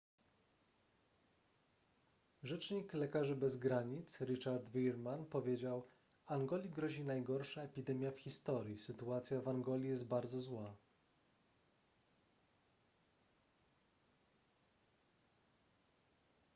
rzecznik 2.43 2.93
lekarzy 2.93 3.35
bez 3.35 3.57
granic 3.57 4.21
richard 4.21 4.63
veerman 4.69 5.25
powiedział 5.25 5.89
angoli 6.25 6.69
grozi 6.69 7.03
najgorsza 7.03 7.61
epidemia 7.63 8.11
w 8.11 8.19
historii 8.19 8.77
sytuacja 8.77 9.41
w 9.41 9.47
angoli 9.47 9.87
jest 9.89 10.07
bardzo 10.07 10.41
zła 10.41 10.75